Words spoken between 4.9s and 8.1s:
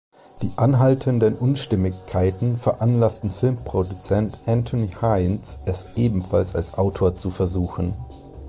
Hinds es ebenfalls als Autor zu versuchen.